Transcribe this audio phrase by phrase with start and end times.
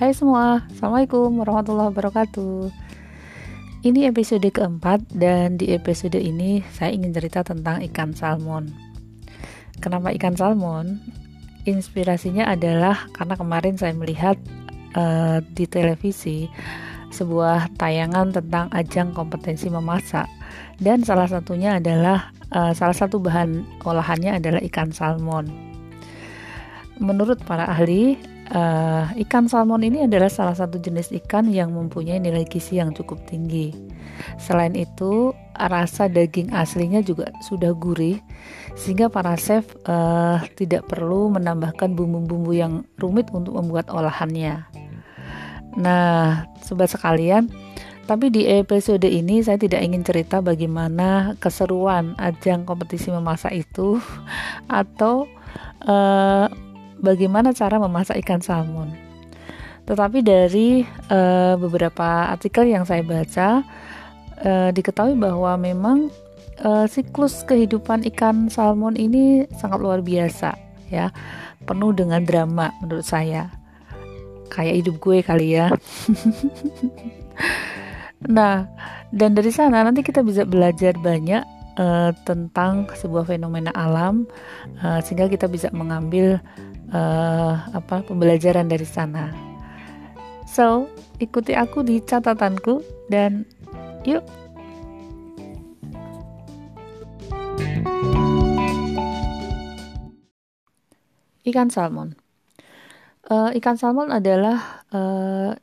[0.00, 2.72] Hai semua, Assalamualaikum warahmatullahi wabarakatuh.
[3.84, 8.72] Ini episode keempat dan di episode ini saya ingin cerita tentang ikan salmon.
[9.76, 11.04] Kenapa ikan salmon?
[11.68, 14.40] Inspirasinya adalah karena kemarin saya melihat
[14.96, 16.48] uh, di televisi
[17.12, 20.24] sebuah tayangan tentang ajang kompetensi memasak.
[20.80, 25.44] Dan salah satunya adalah uh, salah satu bahan olahannya adalah ikan salmon.
[26.96, 28.16] Menurut para ahli,
[28.50, 33.22] uh, ikan salmon ini adalah salah satu jenis ikan yang mempunyai nilai gizi yang cukup
[33.26, 33.72] tinggi.
[34.36, 38.20] Selain itu, rasa daging aslinya juga sudah gurih,
[38.76, 44.66] sehingga para chef uh, tidak perlu menambahkan bumbu-bumbu yang rumit untuk membuat olahannya.
[45.78, 47.48] Nah, sobat sekalian,
[48.10, 54.02] tapi di episode ini saya tidak ingin cerita bagaimana keseruan ajang kompetisi memasak itu
[54.66, 55.30] atau
[55.86, 56.50] uh,
[57.00, 58.92] bagaimana cara memasak ikan salmon.
[59.88, 63.66] Tetapi dari uh, beberapa artikel yang saya baca,
[64.44, 66.12] uh, diketahui bahwa memang
[66.62, 70.54] uh, siklus kehidupan ikan salmon ini sangat luar biasa,
[70.92, 71.10] ya,
[71.66, 73.50] penuh dengan drama menurut saya.
[74.46, 75.74] Kayak hidup gue kali ya.
[78.38, 78.70] nah,
[79.10, 81.58] dan dari sana nanti kita bisa belajar banyak
[82.28, 84.28] tentang sebuah fenomena alam,
[85.00, 86.36] sehingga kita bisa mengambil
[86.90, 89.30] uh, apa pembelajaran dari sana.
[90.50, 90.90] So,
[91.22, 93.46] ikuti aku di catatanku dan
[94.02, 94.26] yuk
[101.40, 102.14] Ikan salmon.
[103.26, 105.56] Uh, ikan salmon adalah uh,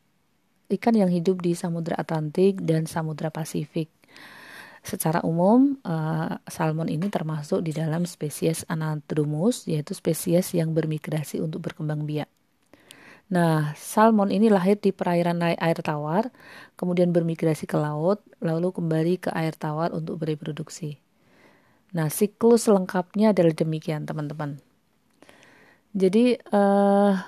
[0.74, 3.97] ikan yang hidup di Samudra Atlantik dan Samudra Pasifik.
[4.88, 11.68] Secara umum, uh, salmon ini termasuk di dalam spesies Anadromous, yaitu spesies yang bermigrasi untuk
[11.68, 12.32] berkembang biak.
[13.28, 16.32] Nah, salmon ini lahir di perairan air tawar,
[16.80, 21.04] kemudian bermigrasi ke laut, lalu kembali ke air tawar untuk bereproduksi.
[21.92, 24.64] Nah, siklus lengkapnya adalah demikian, teman-teman.
[25.92, 27.20] Jadi, uh,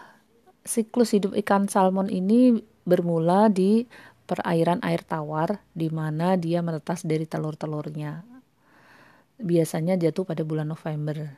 [0.64, 2.56] siklus hidup ikan salmon ini
[2.88, 3.84] bermula di
[4.30, 8.22] perairan air tawar di mana dia menetas dari telur-telurnya.
[9.42, 11.34] Biasanya jatuh pada bulan November.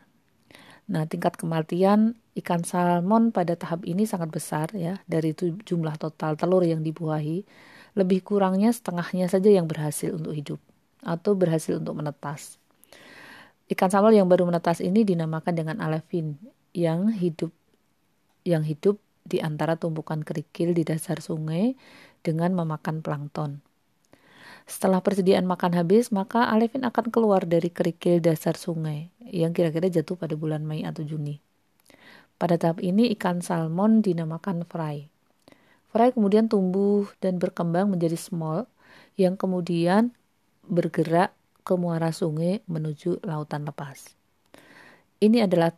[0.91, 6.67] Nah, tingkat kematian ikan salmon pada tahap ini sangat besar ya, dari jumlah total telur
[6.67, 7.47] yang dibuahi,
[7.95, 10.59] lebih kurangnya setengahnya saja yang berhasil untuk hidup
[10.99, 12.59] atau berhasil untuk menetas.
[13.71, 16.35] Ikan salmon yang baru menetas ini dinamakan dengan alevin
[16.75, 17.55] yang hidup
[18.43, 21.77] yang hidup di antara tumpukan kerikil di dasar sungai
[22.21, 23.61] dengan memakan plankton.
[24.69, 30.15] Setelah persediaan makan habis, maka alevin akan keluar dari kerikil dasar sungai yang kira-kira jatuh
[30.15, 31.41] pada bulan Mei atau Juni.
[32.37, 35.11] Pada tahap ini ikan salmon dinamakan fry.
[35.91, 38.65] Fry kemudian tumbuh dan berkembang menjadi small
[39.19, 40.15] yang kemudian
[40.65, 44.15] bergerak ke muara sungai menuju lautan lepas.
[45.21, 45.75] Ini adalah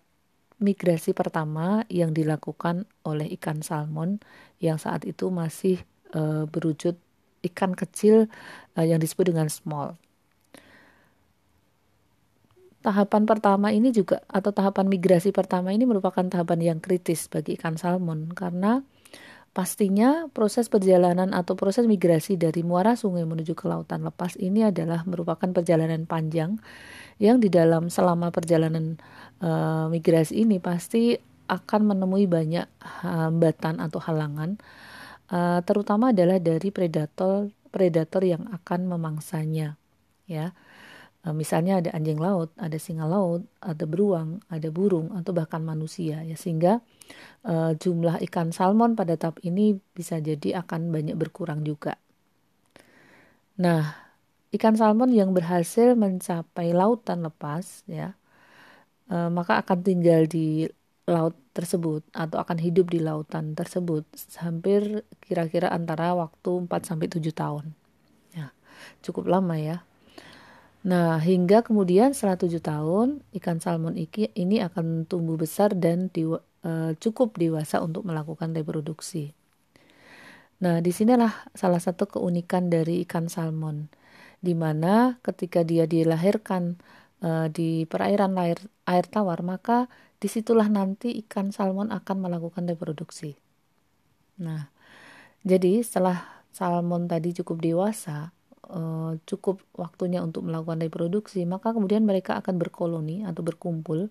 [0.63, 4.23] migrasi pertama yang dilakukan oleh ikan salmon
[4.63, 6.95] yang saat itu masih uh, berwujud
[7.51, 8.31] ikan kecil
[8.79, 9.99] uh, yang disebut dengan small.
[12.83, 17.79] Tahapan pertama ini juga atau tahapan migrasi pertama ini merupakan tahapan yang kritis bagi ikan
[17.79, 18.83] salmon karena
[19.53, 25.05] pastinya proses perjalanan atau proses migrasi dari muara sungai menuju ke lautan lepas ini adalah
[25.05, 26.57] merupakan perjalanan panjang
[27.21, 28.97] yang di dalam selama perjalanan
[29.39, 31.15] uh, migrasi ini pasti
[31.45, 32.65] akan menemui banyak
[33.05, 34.57] hambatan atau halangan
[35.33, 39.75] uh, terutama adalah dari predator predator yang akan memangsanya
[40.29, 40.53] ya.
[41.23, 46.21] Uh, misalnya ada anjing laut ada singa laut ada beruang ada burung atau bahkan manusia
[46.21, 46.37] ya.
[46.37, 46.85] Sehingga
[47.49, 51.97] uh, jumlah ikan salmon pada tahap ini bisa jadi akan banyak berkurang juga.
[53.57, 53.97] Nah
[54.53, 58.13] ikan salmon yang berhasil mencapai lautan lepas ya
[59.13, 60.65] maka akan tinggal di
[61.03, 64.07] laut tersebut atau akan hidup di lautan tersebut
[64.39, 67.65] hampir kira-kira antara waktu 4 sampai 7 tahun.
[68.31, 68.55] Ya,
[69.03, 69.83] cukup lama ya.
[70.83, 76.27] Nah, hingga kemudian setelah 7 tahun ikan salmon iki ini akan tumbuh besar dan di,
[76.27, 76.39] uh,
[76.99, 79.31] cukup dewasa untuk melakukan reproduksi.
[80.63, 83.91] Nah, di sinilah salah satu keunikan dari ikan salmon,
[84.39, 86.79] di mana ketika dia dilahirkan
[87.23, 89.87] uh, di perairan air, air tawar, maka
[90.23, 93.35] di situlah nanti ikan salmon akan melakukan reproduksi.
[94.39, 94.71] Nah,
[95.43, 98.31] jadi setelah salmon tadi cukup dewasa,
[98.71, 104.07] uh, cukup waktunya untuk melakukan reproduksi, maka kemudian mereka akan berkoloni atau berkumpul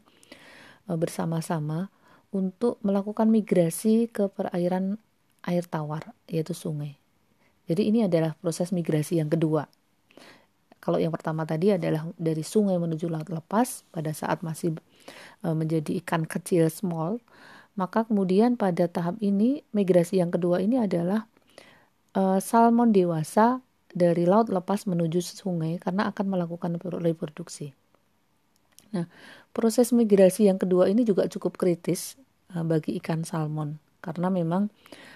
[0.92, 1.88] uh, bersama-sama
[2.28, 5.00] untuk melakukan migrasi ke perairan
[5.48, 7.00] air tawar yaitu sungai.
[7.72, 9.64] Jadi ini adalah proses migrasi yang kedua.
[10.82, 14.74] Kalau yang pertama tadi adalah dari sungai menuju laut lepas pada saat masih
[15.46, 17.22] e, menjadi ikan kecil small,
[17.78, 21.30] maka kemudian pada tahap ini migrasi yang kedua ini adalah
[22.18, 23.62] e, salmon dewasa
[23.94, 27.70] dari laut lepas menuju sungai karena akan melakukan reproduksi.
[28.90, 29.06] Nah,
[29.54, 32.18] proses migrasi yang kedua ini juga cukup kritis
[32.50, 34.66] e, bagi ikan salmon karena memang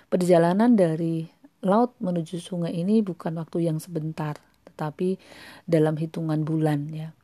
[0.06, 1.26] perjalanan dari
[1.66, 4.38] laut menuju sungai ini bukan waktu yang sebentar
[4.76, 5.17] tetapi
[5.64, 7.17] dalam hitungan bulan ya.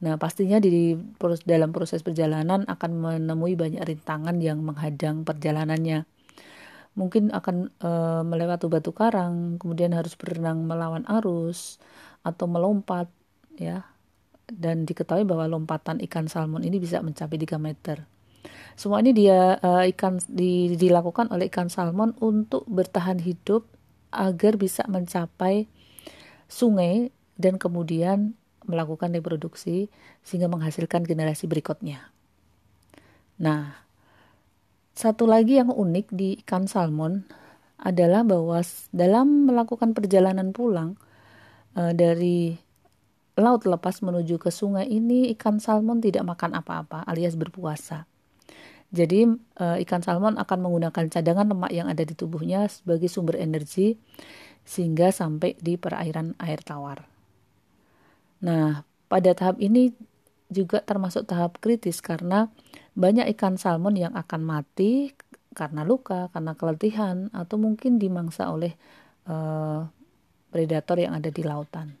[0.00, 0.96] Nah, pastinya di
[1.44, 6.08] dalam proses perjalanan akan menemui banyak rintangan yang menghadang perjalanannya.
[6.96, 7.90] Mungkin akan e,
[8.24, 11.76] melewati batu karang, kemudian harus berenang melawan arus
[12.24, 13.12] atau melompat
[13.60, 13.84] ya.
[14.48, 18.08] Dan diketahui bahwa lompatan ikan salmon ini bisa mencapai 3 meter.
[18.74, 23.68] Semua ini dia uh, ikan di, dilakukan oleh ikan salmon untuk bertahan hidup
[24.10, 25.68] agar bisa mencapai
[26.50, 28.34] sungai dan kemudian
[28.66, 29.88] melakukan reproduksi
[30.26, 32.12] sehingga menghasilkan generasi berikutnya.
[33.40, 33.72] Nah,
[34.92, 37.24] satu lagi yang unik di ikan salmon
[37.80, 38.60] adalah bahwa
[38.92, 41.00] dalam melakukan perjalanan pulang
[41.72, 42.52] e, dari
[43.40, 48.04] laut lepas menuju ke sungai ini ikan salmon tidak makan apa-apa alias berpuasa.
[48.92, 49.24] Jadi
[49.56, 53.96] e, ikan salmon akan menggunakan cadangan lemak yang ada di tubuhnya sebagai sumber energi
[54.70, 57.10] sehingga sampai di perairan air tawar.
[58.46, 59.90] Nah, pada tahap ini
[60.46, 62.46] juga termasuk tahap kritis karena
[62.94, 65.10] banyak ikan salmon yang akan mati
[65.50, 68.78] karena luka, karena keletihan, atau mungkin dimangsa oleh
[69.26, 69.82] uh,
[70.54, 71.98] predator yang ada di lautan.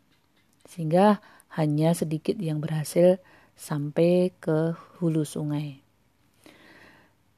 [0.70, 1.18] Sehingga
[1.58, 3.18] hanya sedikit yang berhasil
[3.58, 5.82] sampai ke hulu sungai.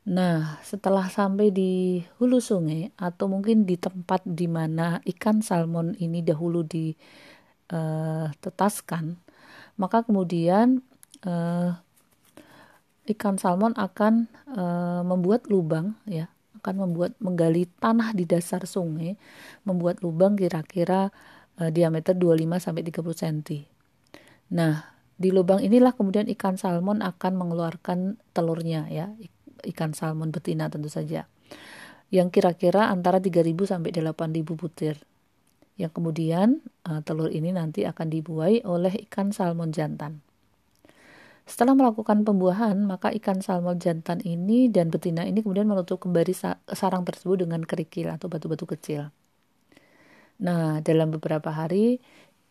[0.03, 6.27] Nah, setelah sampai di hulu sungai atau mungkin di tempat di mana ikan salmon ini
[6.27, 9.19] dahulu ditetaskan, eh,
[9.79, 10.83] maka kemudian
[11.23, 11.79] uh,
[13.15, 16.27] ikan salmon akan uh, membuat lubang ya,
[16.59, 19.15] akan membuat menggali tanah di dasar sungai,
[19.63, 21.15] membuat lubang kira-kira
[21.63, 23.39] uh, diameter 25 sampai 30 cm.
[24.51, 24.83] Nah,
[25.15, 29.15] di lubang inilah kemudian ikan salmon akan mengeluarkan telurnya ya
[29.67, 31.27] ikan salmon betina tentu saja
[32.13, 35.01] yang kira-kira antara 3000 sampai 8000 butir.
[35.81, 40.21] Yang kemudian uh, telur ini nanti akan dibuai oleh ikan salmon jantan.
[41.49, 46.37] Setelah melakukan pembuahan, maka ikan salmon jantan ini dan betina ini kemudian menutup kembali
[46.71, 49.11] sarang tersebut dengan kerikil atau batu-batu kecil.
[50.39, 51.99] Nah, dalam beberapa hari,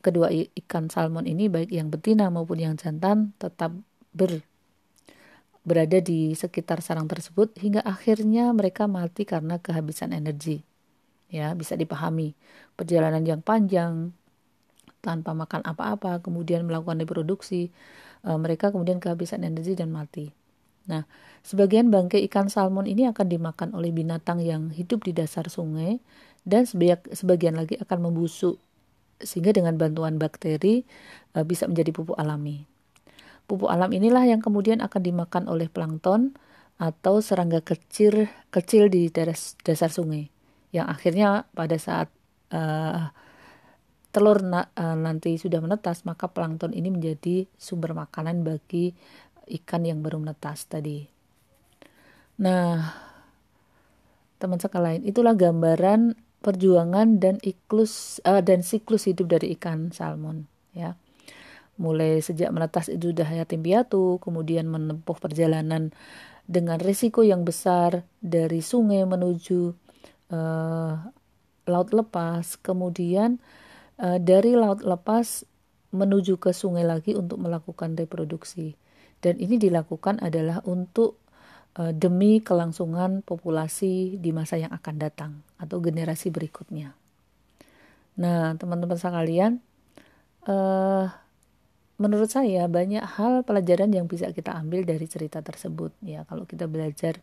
[0.01, 3.71] kedua ikan salmon ini baik yang betina maupun yang jantan tetap
[4.11, 4.43] ber
[5.61, 10.65] berada di sekitar sarang tersebut hingga akhirnya mereka mati karena kehabisan energi.
[11.31, 12.35] Ya, bisa dipahami.
[12.75, 14.11] Perjalanan yang panjang
[14.99, 17.73] tanpa makan apa-apa, kemudian melakukan reproduksi,
[18.21, 20.29] e, mereka kemudian kehabisan energi dan mati.
[20.89, 21.05] Nah,
[21.45, 26.01] sebagian bangkai ikan salmon ini akan dimakan oleh binatang yang hidup di dasar sungai
[26.41, 26.65] dan
[27.13, 28.57] sebagian lagi akan membusuk
[29.21, 30.85] sehingga dengan bantuan bakteri
[31.33, 32.70] e, bisa menjadi pupuk alami.
[33.51, 36.39] Pupuk alam inilah yang kemudian akan dimakan oleh plankton
[36.79, 40.31] atau serangga kecil kecil di daras, dasar sungai
[40.71, 42.07] yang akhirnya pada saat
[42.55, 43.11] uh,
[44.15, 48.95] telur na, uh, nanti sudah menetas maka plankton ini menjadi sumber makanan bagi
[49.59, 51.03] ikan yang baru menetas tadi.
[52.39, 52.87] Nah,
[54.39, 60.95] teman sekalian, itulah gambaran perjuangan dan iklus uh, dan siklus hidup dari ikan salmon ya
[61.81, 65.89] mulai sejak menetas itu sudah yatim piatu, kemudian menempuh perjalanan
[66.45, 69.73] dengan risiko yang besar dari sungai menuju
[70.29, 70.93] uh,
[71.65, 73.41] laut lepas, kemudian
[73.97, 75.41] uh, dari laut lepas
[75.91, 78.77] menuju ke sungai lagi untuk melakukan reproduksi.
[79.21, 81.17] Dan ini dilakukan adalah untuk
[81.77, 86.97] uh, demi kelangsungan populasi di masa yang akan datang atau generasi berikutnya.
[88.17, 89.61] Nah, teman-teman sekalian,
[90.49, 91.07] uh,
[92.01, 96.25] menurut saya banyak hal pelajaran yang bisa kita ambil dari cerita tersebut ya.
[96.25, 97.21] Kalau kita belajar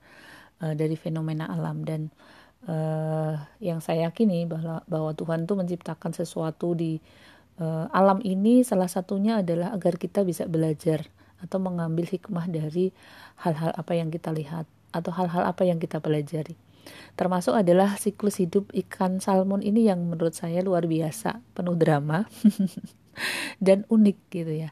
[0.62, 2.14] uh, dari fenomena alam dan
[2.70, 7.02] uh, yang saya yakini bahwa bahwa Tuhan itu menciptakan sesuatu di
[7.58, 11.10] uh, alam ini salah satunya adalah agar kita bisa belajar
[11.42, 12.90] atau mengambil hikmah dari
[13.42, 16.58] hal-hal apa yang kita lihat atau hal-hal apa yang kita pelajari.
[17.14, 22.24] Termasuk adalah siklus hidup ikan salmon ini yang menurut saya luar biasa penuh drama
[23.64, 24.70] dan unik gitu ya.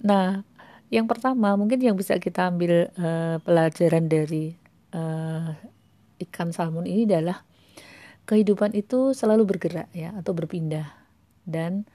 [0.00, 0.42] Nah,
[0.90, 4.58] yang pertama mungkin yang bisa kita ambil uh, pelajaran dari
[4.90, 5.54] uh,
[6.26, 7.46] ikan salmon ini adalah
[8.26, 10.90] kehidupan itu selalu bergerak ya atau berpindah.
[11.46, 11.86] Dan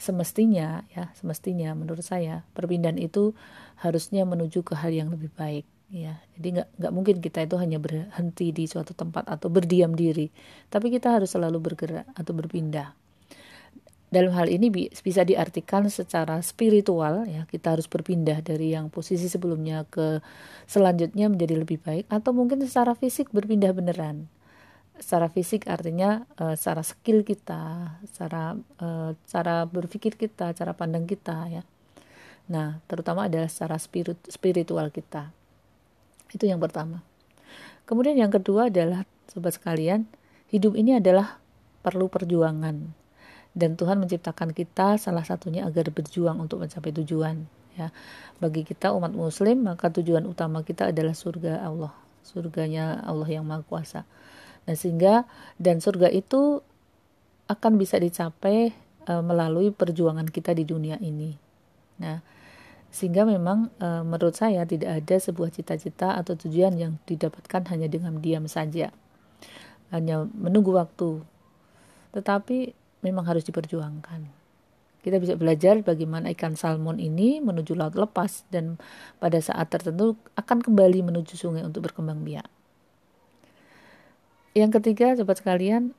[0.00, 3.36] semestinya ya semestinya menurut saya perpindahan itu
[3.78, 6.16] harusnya menuju ke hal yang lebih baik ya.
[6.40, 10.32] Jadi nggak nggak mungkin kita itu hanya berhenti di suatu tempat atau berdiam diri.
[10.72, 13.01] Tapi kita harus selalu bergerak atau berpindah
[14.12, 19.88] dalam hal ini bisa diartikan secara spiritual ya kita harus berpindah dari yang posisi sebelumnya
[19.88, 20.20] ke
[20.68, 24.28] selanjutnya menjadi lebih baik atau mungkin secara fisik berpindah beneran.
[25.00, 28.52] Secara fisik artinya uh, secara skill kita secara
[28.84, 31.64] uh, cara berpikir kita cara pandang kita ya.
[32.52, 35.32] Nah terutama adalah secara spirit spiritual kita.
[36.36, 37.00] Itu yang pertama.
[37.88, 40.04] Kemudian yang kedua adalah sobat sekalian
[40.52, 41.40] hidup ini adalah
[41.80, 43.01] perlu perjuangan
[43.52, 47.44] dan Tuhan menciptakan kita salah satunya agar berjuang untuk mencapai tujuan
[47.76, 47.92] ya.
[48.40, 51.92] Bagi kita umat muslim maka tujuan utama kita adalah surga Allah
[52.22, 54.06] surganya Allah yang maha kuasa.
[54.64, 55.26] Nah sehingga
[55.58, 56.62] dan surga itu
[57.50, 58.72] akan bisa dicapai
[59.04, 61.34] e, melalui perjuangan kita di dunia ini.
[62.00, 62.22] Nah
[62.88, 68.22] sehingga memang e, menurut saya tidak ada sebuah cita-cita atau tujuan yang didapatkan hanya dengan
[68.22, 68.94] diam saja
[69.92, 71.20] hanya menunggu waktu.
[72.16, 74.42] Tetapi memang harus diperjuangkan.
[75.02, 78.78] Kita bisa belajar bagaimana ikan salmon ini menuju laut lepas dan
[79.18, 82.46] pada saat tertentu akan kembali menuju sungai untuk berkembang biak.
[84.54, 85.90] Yang ketiga, sobat sekalian,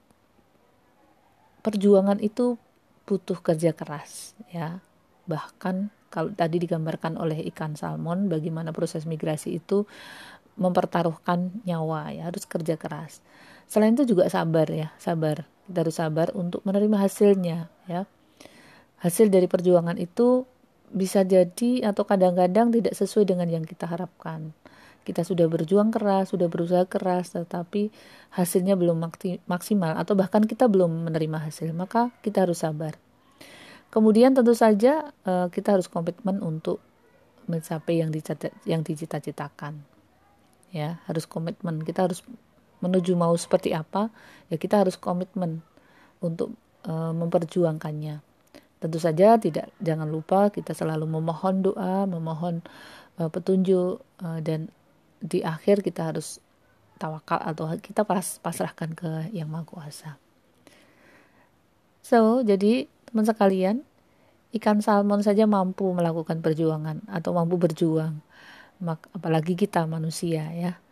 [1.68, 2.56] perjuangan itu
[3.04, 4.80] butuh kerja keras, ya.
[5.28, 9.84] Bahkan kalau tadi digambarkan oleh ikan salmon, bagaimana proses migrasi itu
[10.56, 13.20] mempertaruhkan nyawa, ya harus kerja keras.
[13.68, 18.08] Selain itu juga sabar, ya, sabar kita harus sabar untuk menerima hasilnya ya
[19.04, 20.48] hasil dari perjuangan itu
[20.94, 24.54] bisa jadi atau kadang-kadang tidak sesuai dengan yang kita harapkan
[25.04, 27.92] kita sudah berjuang keras, sudah berusaha keras, tetapi
[28.34, 29.04] hasilnya belum
[29.46, 32.96] maksimal atau bahkan kita belum menerima hasil, maka kita harus sabar.
[33.92, 36.82] Kemudian tentu saja eh, kita harus komitmen untuk
[37.46, 38.10] mencapai yang
[38.64, 39.84] yang dicita-citakan.
[40.74, 41.86] Ya, harus komitmen.
[41.86, 42.26] Kita harus
[42.84, 44.12] menuju mau seperti apa
[44.52, 45.64] ya kita harus komitmen
[46.20, 46.52] untuk
[46.84, 48.20] e, memperjuangkannya.
[48.84, 52.60] Tentu saja tidak jangan lupa kita selalu memohon doa memohon
[53.16, 54.68] e, petunjuk e, dan
[55.24, 56.44] di akhir kita harus
[57.00, 60.20] tawakal atau kita pas pasrahkan ke yang maha kuasa.
[62.04, 63.88] So jadi teman sekalian
[64.60, 68.20] ikan salmon saja mampu melakukan perjuangan atau mampu berjuang.
[69.16, 70.84] Apalagi kita manusia ya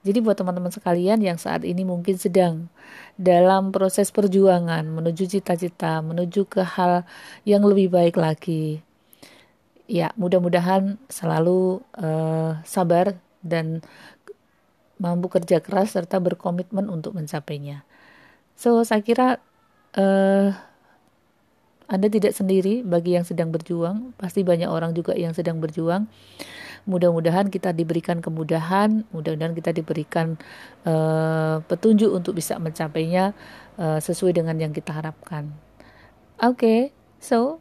[0.00, 2.72] jadi buat teman-teman sekalian yang saat ini mungkin sedang
[3.20, 7.04] dalam proses perjuangan menuju cita-cita, menuju ke hal
[7.44, 8.80] yang lebih baik lagi.
[9.84, 13.84] Ya, mudah-mudahan selalu uh, sabar dan
[14.96, 17.84] mampu kerja keras serta berkomitmen untuk mencapainya.
[18.56, 19.36] So, saya kira
[20.00, 20.56] uh,
[21.90, 26.06] Anda tidak sendiri bagi yang sedang berjuang, pasti banyak orang juga yang sedang berjuang.
[26.86, 30.40] Mudah-mudahan kita diberikan kemudahan mudah-mudahan kita diberikan
[30.88, 33.36] uh, petunjuk untuk bisa mencapainya
[33.76, 35.52] uh, sesuai dengan yang kita harapkan.
[36.40, 36.80] Oke okay,
[37.20, 37.60] so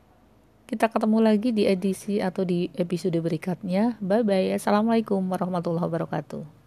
[0.72, 4.00] kita ketemu lagi di edisi atau di episode berikutnya.
[4.00, 6.59] Bye bye assalamualaikum warahmatullahi wabarakatuh